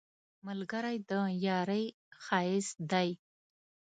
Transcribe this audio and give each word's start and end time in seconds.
ملګری 0.45 0.97
د 1.09 1.11
یارۍ 1.45 1.85
ښایست 2.23 2.75
دی 2.91 3.09